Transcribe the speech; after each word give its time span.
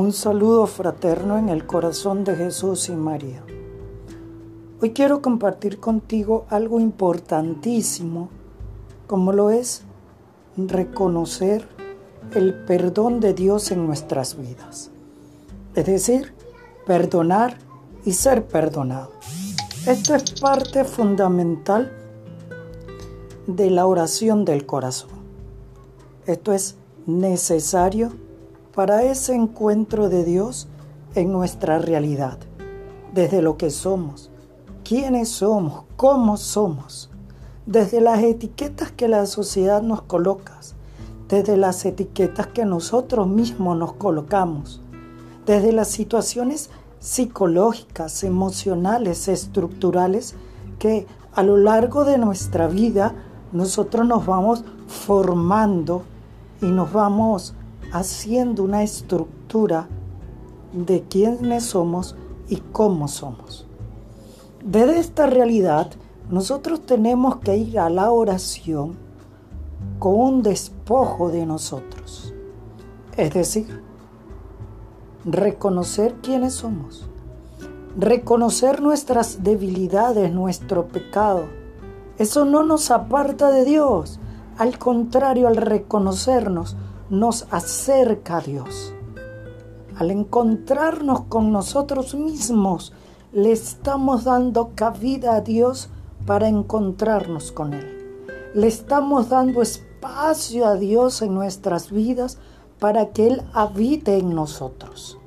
Un 0.00 0.14
saludo 0.14 0.66
fraterno 0.66 1.36
en 1.36 1.50
el 1.50 1.66
corazón 1.66 2.24
de 2.24 2.34
Jesús 2.34 2.88
y 2.88 2.92
María. 2.92 3.44
Hoy 4.80 4.94
quiero 4.94 5.20
compartir 5.20 5.78
contigo 5.78 6.46
algo 6.48 6.80
importantísimo, 6.80 8.30
como 9.06 9.30
lo 9.34 9.50
es 9.50 9.82
reconocer 10.56 11.68
el 12.34 12.54
perdón 12.64 13.20
de 13.20 13.34
Dios 13.34 13.72
en 13.72 13.86
nuestras 13.86 14.38
vidas. 14.38 14.90
Es 15.74 15.84
decir, 15.84 16.32
perdonar 16.86 17.58
y 18.06 18.12
ser 18.12 18.46
perdonado. 18.46 19.10
Esto 19.86 20.14
es 20.14 20.40
parte 20.40 20.84
fundamental 20.84 21.92
de 23.46 23.68
la 23.68 23.84
oración 23.84 24.46
del 24.46 24.64
corazón. 24.64 25.10
Esto 26.24 26.54
es 26.54 26.78
necesario 27.04 28.29
para 28.74 29.02
ese 29.02 29.34
encuentro 29.34 30.08
de 30.08 30.24
Dios 30.24 30.68
en 31.14 31.32
nuestra 31.32 31.78
realidad, 31.78 32.38
desde 33.12 33.42
lo 33.42 33.56
que 33.56 33.70
somos, 33.70 34.30
quiénes 34.84 35.28
somos, 35.28 35.84
cómo 35.96 36.36
somos, 36.36 37.10
desde 37.66 38.00
las 38.00 38.22
etiquetas 38.22 38.92
que 38.92 39.08
la 39.08 39.26
sociedad 39.26 39.82
nos 39.82 40.02
coloca, 40.02 40.58
desde 41.28 41.56
las 41.56 41.84
etiquetas 41.84 42.48
que 42.48 42.64
nosotros 42.64 43.26
mismos 43.28 43.76
nos 43.76 43.92
colocamos, 43.94 44.80
desde 45.46 45.72
las 45.72 45.88
situaciones 45.88 46.70
psicológicas, 46.98 48.24
emocionales, 48.24 49.28
estructurales 49.28 50.34
que 50.78 51.06
a 51.32 51.42
lo 51.42 51.56
largo 51.56 52.04
de 52.04 52.18
nuestra 52.18 52.66
vida 52.66 53.14
nosotros 53.52 54.06
nos 54.06 54.26
vamos 54.26 54.64
formando 54.86 56.02
y 56.60 56.66
nos 56.66 56.92
vamos 56.92 57.54
haciendo 57.92 58.62
una 58.62 58.82
estructura 58.82 59.88
de 60.72 61.02
quiénes 61.02 61.64
somos 61.64 62.16
y 62.48 62.56
cómo 62.56 63.08
somos. 63.08 63.66
Desde 64.64 64.98
esta 64.98 65.26
realidad, 65.26 65.90
nosotros 66.30 66.84
tenemos 66.86 67.36
que 67.36 67.56
ir 67.56 67.78
a 67.78 67.90
la 67.90 68.10
oración 68.10 68.96
con 69.98 70.14
un 70.14 70.42
despojo 70.42 71.30
de 71.30 71.46
nosotros. 71.46 72.34
Es 73.16 73.32
decir, 73.34 73.82
reconocer 75.24 76.14
quiénes 76.22 76.54
somos, 76.54 77.08
reconocer 77.96 78.80
nuestras 78.80 79.42
debilidades, 79.42 80.32
nuestro 80.32 80.88
pecado. 80.88 81.44
Eso 82.18 82.44
no 82.44 82.62
nos 82.62 82.90
aparta 82.90 83.50
de 83.50 83.64
Dios. 83.64 84.20
Al 84.58 84.78
contrario, 84.78 85.48
al 85.48 85.56
reconocernos, 85.56 86.76
nos 87.10 87.46
acerca 87.50 88.38
a 88.38 88.40
Dios. 88.40 88.94
Al 89.96 90.12
encontrarnos 90.12 91.22
con 91.22 91.52
nosotros 91.52 92.14
mismos, 92.14 92.92
le 93.32 93.52
estamos 93.52 94.24
dando 94.24 94.70
cabida 94.74 95.34
a 95.34 95.40
Dios 95.40 95.90
para 96.24 96.48
encontrarnos 96.48 97.52
con 97.52 97.74
Él. 97.74 97.86
Le 98.54 98.66
estamos 98.68 99.28
dando 99.28 99.60
espacio 99.60 100.66
a 100.66 100.76
Dios 100.76 101.20
en 101.20 101.34
nuestras 101.34 101.90
vidas 101.90 102.38
para 102.78 103.10
que 103.10 103.26
Él 103.26 103.42
habite 103.52 104.16
en 104.16 104.34
nosotros. 104.34 105.18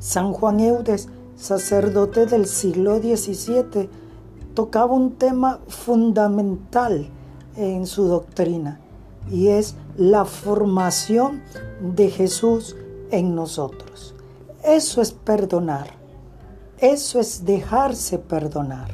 San 0.00 0.32
Juan 0.32 0.60
Eudes, 0.60 1.08
sacerdote 1.36 2.26
del 2.26 2.46
siglo 2.46 2.98
XVII, 2.98 3.88
tocaba 4.54 4.92
un 4.92 5.12
tema 5.12 5.60
fundamental 5.68 7.08
en 7.56 7.86
su 7.86 8.04
doctrina 8.04 8.80
y 9.28 9.48
es 9.48 9.74
la 9.96 10.24
formación 10.24 11.42
de 11.80 12.10
Jesús 12.10 12.76
en 13.10 13.34
nosotros. 13.34 14.14
Eso 14.62 15.00
es 15.00 15.12
perdonar. 15.12 15.88
Eso 16.78 17.20
es 17.20 17.44
dejarse 17.44 18.18
perdonar. 18.18 18.90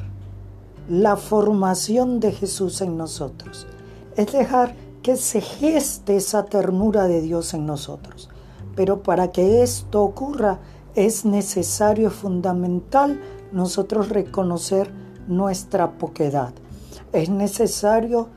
La 0.89 1.17
formación 1.17 2.19
de 2.19 2.31
Jesús 2.31 2.81
en 2.81 2.97
nosotros. 2.97 3.67
Es 4.15 4.31
dejar 4.31 4.75
que 5.03 5.15
se 5.15 5.41
geste 5.41 6.17
esa 6.17 6.45
ternura 6.45 7.07
de 7.07 7.21
Dios 7.21 7.53
en 7.53 7.65
nosotros. 7.65 8.29
Pero 8.75 9.03
para 9.03 9.31
que 9.31 9.63
esto 9.63 10.03
ocurra 10.03 10.59
es 10.95 11.25
necesario, 11.25 12.09
fundamental, 12.09 13.21
nosotros 13.51 14.09
reconocer 14.09 14.91
nuestra 15.27 15.97
poquedad. 15.97 16.53
Es 17.13 17.29
necesario 17.29 18.29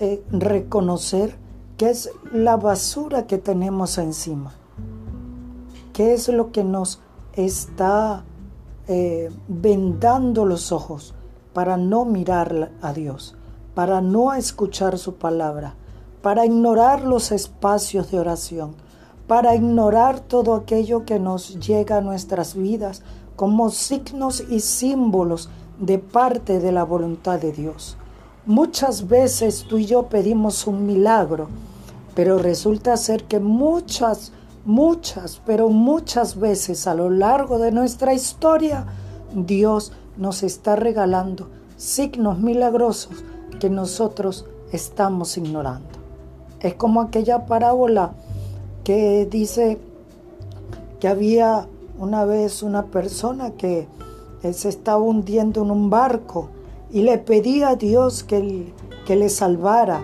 eh, 0.00 0.22
reconocer 0.30 1.36
qué 1.76 1.90
es 1.90 2.10
la 2.32 2.56
basura 2.56 3.26
que 3.26 3.38
tenemos 3.38 3.98
encima, 3.98 4.54
qué 5.92 6.14
es 6.14 6.28
lo 6.28 6.52
que 6.52 6.64
nos 6.64 7.00
está 7.32 8.24
eh, 8.86 9.30
vendando 9.48 10.46
los 10.46 10.72
ojos 10.72 11.14
para 11.52 11.76
no 11.76 12.04
mirar 12.04 12.70
a 12.80 12.92
Dios, 12.92 13.36
para 13.74 14.00
no 14.00 14.32
escuchar 14.34 14.98
su 14.98 15.16
palabra, 15.16 15.74
para 16.22 16.46
ignorar 16.46 17.02
los 17.02 17.30
espacios 17.32 18.10
de 18.10 18.18
oración, 18.18 18.76
para 19.26 19.54
ignorar 19.54 20.20
todo 20.20 20.54
aquello 20.54 21.04
que 21.04 21.18
nos 21.18 21.60
llega 21.60 21.98
a 21.98 22.00
nuestras 22.00 22.54
vidas 22.54 23.02
como 23.36 23.70
signos 23.70 24.42
y 24.48 24.60
símbolos 24.60 25.50
de 25.78 25.98
parte 25.98 26.60
de 26.60 26.72
la 26.72 26.84
voluntad 26.84 27.38
de 27.38 27.52
Dios. 27.52 27.97
Muchas 28.48 29.08
veces 29.08 29.66
tú 29.68 29.76
y 29.76 29.84
yo 29.84 30.04
pedimos 30.04 30.66
un 30.66 30.86
milagro, 30.86 31.48
pero 32.14 32.38
resulta 32.38 32.96
ser 32.96 33.24
que 33.24 33.40
muchas, 33.40 34.32
muchas, 34.64 35.42
pero 35.44 35.68
muchas 35.68 36.40
veces 36.40 36.86
a 36.86 36.94
lo 36.94 37.10
largo 37.10 37.58
de 37.58 37.72
nuestra 37.72 38.14
historia, 38.14 38.86
Dios 39.34 39.92
nos 40.16 40.42
está 40.42 40.76
regalando 40.76 41.50
signos 41.76 42.38
milagrosos 42.38 43.22
que 43.60 43.68
nosotros 43.68 44.46
estamos 44.72 45.36
ignorando. 45.36 45.98
Es 46.60 46.72
como 46.72 47.02
aquella 47.02 47.44
parábola 47.44 48.14
que 48.82 49.28
dice 49.30 49.78
que 51.00 51.08
había 51.08 51.68
una 51.98 52.24
vez 52.24 52.62
una 52.62 52.86
persona 52.86 53.50
que 53.50 53.88
se 54.40 54.70
estaba 54.70 55.02
hundiendo 55.02 55.60
en 55.60 55.70
un 55.70 55.90
barco 55.90 56.48
y 56.90 57.02
le 57.02 57.18
pedía 57.18 57.70
a 57.70 57.76
Dios 57.76 58.24
que, 58.24 58.72
que 59.06 59.16
le 59.16 59.28
salvara. 59.28 60.02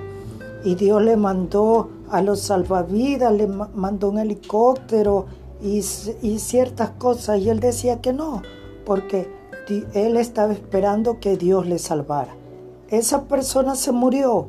Y 0.65 0.75
Dios 0.77 1.03
le 1.03 1.17
mandó 1.17 1.91
a 2.11 2.23
los 2.23 2.41
salvavidas, 2.41 3.33
le 3.33 3.47
mandó 3.47 4.11
un 4.11 4.19
helicóptero 4.19 5.27
y, 5.63 5.79
y 6.23 6.39
ciertas 6.39 6.91
cosas. 6.91 7.41
Y 7.41 7.51
él 7.51 7.61
decía 7.61 8.01
que 8.01 8.13
no, 8.13 8.43
porque 8.85 9.29
él 9.95 10.17
estaba 10.17 10.53
esperando 10.53 11.21
que 11.21 11.37
Dios 11.37 11.67
le 11.67 11.79
salvara. 11.79 12.35
Esa 12.91 13.25
persona 13.25 13.75
se 13.77 13.93
murió 13.93 14.47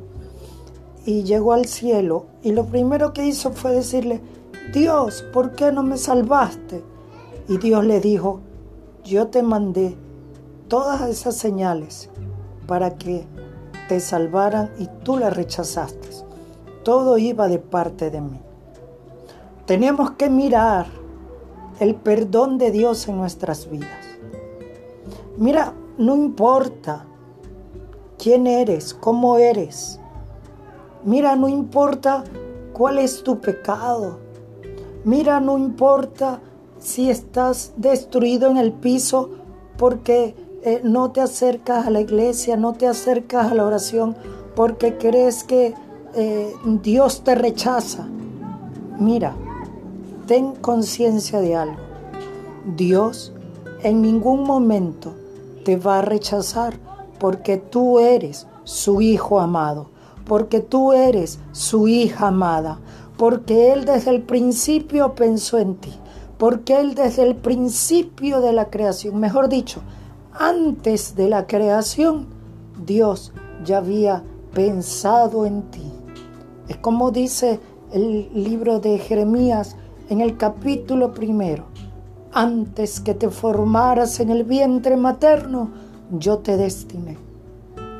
y 1.06 1.24
llegó 1.24 1.54
al 1.54 1.66
cielo 1.66 2.26
y 2.44 2.52
lo 2.52 2.66
primero 2.66 3.14
que 3.14 3.26
hizo 3.26 3.52
fue 3.52 3.72
decirle, 3.72 4.22
Dios, 4.74 5.24
¿por 5.34 5.52
qué 5.52 5.72
no 5.72 5.84
me 5.84 5.98
salvaste? 5.98 6.84
Y 7.48 7.58
Dios 7.58 7.86
le 7.86 8.00
dijo, 8.00 8.40
yo 9.04 9.28
te 9.28 9.44
mandé 9.44 9.96
todas 10.68 11.10
esas 11.10 11.36
señales 11.36 12.10
para 12.66 12.96
que 12.98 13.26
te 13.88 14.00
salvaran 14.00 14.72
y 14.78 14.88
tú 15.04 15.18
las 15.18 15.36
rechazaste. 15.36 16.10
Todo 16.84 17.18
iba 17.18 17.48
de 17.48 17.60
parte 17.60 18.12
de 18.12 18.22
mí. 18.22 18.40
Tenemos 19.66 20.12
que 20.12 20.30
mirar 20.30 20.86
el 21.80 21.96
perdón 21.96 22.58
de 22.58 22.72
Dios 22.72 23.08
en 23.08 23.18
nuestras 23.18 23.70
vidas. 23.70 24.06
Mira, 25.38 25.74
no 25.98 26.16
importa 26.16 27.06
quién 28.18 28.48
eres, 28.48 28.94
cómo 28.94 29.38
eres. 29.38 30.00
Mira, 31.04 31.36
no 31.36 31.50
importa 31.50 32.24
cuál 32.74 33.00
es 33.00 33.24
tu 33.24 33.40
pecado. 33.40 34.20
Mira, 35.04 35.40
no 35.40 35.58
importa 35.58 36.42
si 36.80 37.10
estás 37.10 37.74
destruido 37.78 38.50
en 38.50 38.58
el 38.58 38.72
piso 38.72 39.30
porque 39.78 40.36
eh, 40.66 40.82
no 40.84 41.12
te 41.12 41.22
acercas 41.22 41.86
a 41.86 41.92
la 41.92 42.02
iglesia, 42.02 42.58
no 42.58 42.74
te 42.74 42.88
acercas 42.88 43.52
a 43.52 43.54
la 43.54 43.64
oración 43.64 44.16
porque 44.56 44.98
crees 44.98 45.44
que 45.44 45.76
eh, 46.16 46.54
Dios 46.82 47.24
te 47.24 47.36
rechaza. 47.36 48.08
Mira, 48.98 49.36
ten 50.26 50.56
conciencia 50.56 51.40
de 51.40 51.56
algo. 51.56 51.78
Dios 52.76 53.32
en 53.84 54.02
ningún 54.02 54.42
momento 54.42 55.14
te 55.64 55.78
va 55.78 56.00
a 56.00 56.02
rechazar 56.02 56.74
porque 57.20 57.58
tú 57.58 58.00
eres 58.00 58.48
su 58.64 59.02
hijo 59.02 59.40
amado, 59.40 59.92
porque 60.26 60.62
tú 60.62 60.94
eres 60.94 61.38
su 61.52 61.88
hija 61.88 62.30
amada, 62.30 62.80
porque 63.18 63.72
Él 63.72 63.86
desde 63.86 64.10
el 64.10 64.24
principio 64.24 65.14
pensó 65.14 65.60
en 65.60 65.76
ti, 65.76 65.94
porque 66.40 66.80
Él 66.80 66.96
desde 66.96 67.22
el 67.22 67.36
principio 67.36 68.42
de 68.42 68.52
la 68.52 68.72
creación, 68.72 69.20
mejor 69.20 69.48
dicho, 69.48 69.82
antes 70.38 71.16
de 71.16 71.30
la 71.30 71.48
creación, 71.48 72.28
Dios 72.86 73.32
ya 73.64 73.78
había 73.78 74.24
pensado 74.54 75.46
en 75.46 75.64
ti. 75.72 75.92
Es 76.68 76.78
como 76.78 77.12
dice 77.12 77.60
el 77.92 78.30
libro 78.34 78.80
de 78.80 78.98
Jeremías 78.98 79.76
en 80.10 80.22
el 80.22 80.38
capítulo 80.38 81.14
primero, 81.14 81.66
antes 82.34 83.00
que 83.00 83.14
te 83.14 83.30
formaras 83.30 84.20
en 84.20 84.30
el 84.30 84.44
vientre 84.44 84.98
materno, 84.98 85.72
yo 86.12 86.40
te 86.40 86.58
destiné, 86.58 87.18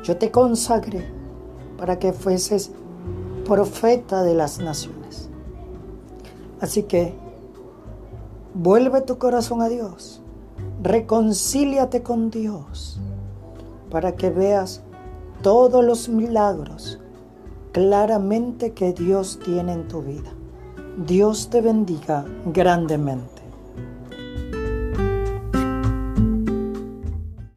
yo 0.04 0.16
te 0.16 0.30
consagré 0.30 1.04
para 1.78 1.98
que 1.98 2.12
fueses 2.12 2.70
profeta 3.46 4.22
de 4.22 4.34
las 4.34 4.58
naciones. 4.58 5.30
Así 6.60 6.82
que 6.84 7.14
vuelve 8.54 9.00
tu 9.00 9.18
corazón 9.18 9.62
a 9.62 9.68
Dios, 9.68 10.22
reconcíliate 10.86 12.04
con 12.04 12.30
Dios, 12.30 13.00
para 13.90 14.14
que 14.14 14.30
veas 14.30 14.82
todos 15.42 15.84
los 15.84 16.08
milagros 16.08 17.00
claramente 17.72 18.72
que 18.72 18.92
Dios 18.92 19.40
tiene 19.44 19.72
en 19.72 19.88
tu 19.88 20.02
vida. 20.02 20.30
Dios 20.96 21.50
te 21.50 21.60
bendiga 21.60 22.24
grandemente. 22.46 23.35